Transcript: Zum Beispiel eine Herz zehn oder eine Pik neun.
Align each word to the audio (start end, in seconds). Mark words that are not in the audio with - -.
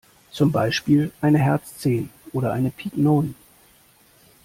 Zum 0.31 0.51
Beispiel 0.51 1.11
eine 1.21 1.37
Herz 1.37 1.77
zehn 1.77 2.09
oder 2.33 2.53
eine 2.53 2.71
Pik 2.71 2.97
neun. 2.97 3.35